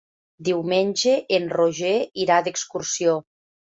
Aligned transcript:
Diumenge 0.47 1.15
en 1.39 1.47
Roger 1.59 1.95
irà 2.27 2.43
d'excursió. 2.51 3.19